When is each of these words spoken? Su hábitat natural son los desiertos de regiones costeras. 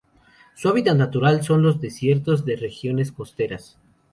Su 0.55 0.67
hábitat 0.67 0.97
natural 0.97 1.43
son 1.43 1.61
los 1.61 1.79
desiertos 1.79 2.43
de 2.43 2.55
regiones 2.55 3.11
costeras. 3.11 3.77